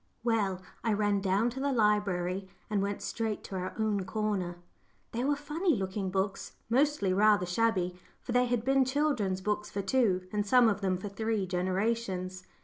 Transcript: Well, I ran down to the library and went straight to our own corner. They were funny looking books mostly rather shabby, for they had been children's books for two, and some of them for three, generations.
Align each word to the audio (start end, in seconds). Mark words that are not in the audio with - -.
Well, 0.23 0.63
I 0.83 0.93
ran 0.93 1.21
down 1.21 1.51
to 1.51 1.59
the 1.59 1.71
library 1.71 2.49
and 2.71 2.81
went 2.81 3.03
straight 3.03 3.43
to 3.43 3.55
our 3.55 3.75
own 3.77 4.03
corner. 4.03 4.57
They 5.11 5.23
were 5.23 5.35
funny 5.35 5.75
looking 5.75 6.09
books 6.09 6.53
mostly 6.71 7.13
rather 7.13 7.45
shabby, 7.45 7.99
for 8.19 8.31
they 8.31 8.47
had 8.47 8.65
been 8.65 8.83
children's 8.83 9.41
books 9.41 9.69
for 9.69 9.83
two, 9.83 10.27
and 10.33 10.43
some 10.43 10.67
of 10.69 10.81
them 10.81 10.97
for 10.97 11.07
three, 11.09 11.45
generations. 11.45 12.47